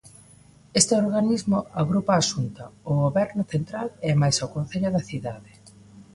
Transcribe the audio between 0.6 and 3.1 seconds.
Este organismo agrupa a Xunta, o